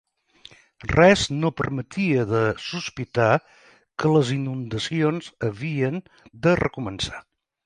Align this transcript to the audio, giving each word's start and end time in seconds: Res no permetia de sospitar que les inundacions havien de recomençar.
Res 0.91 1.25
no 1.41 1.51
permetia 1.61 2.23
de 2.31 2.41
sospitar 2.69 3.29
que 4.03 4.15
les 4.17 4.33
inundacions 4.39 5.31
havien 5.51 6.03
de 6.47 6.57
recomençar. 6.63 7.23